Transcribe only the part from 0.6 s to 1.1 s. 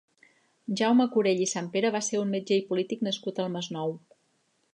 Jaume